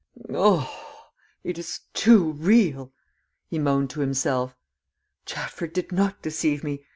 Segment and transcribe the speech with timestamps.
[1.43, 2.91] "It is too real!"
[3.51, 4.55] he moaned to himself.
[5.27, 6.83] "Chatford did not deceive me.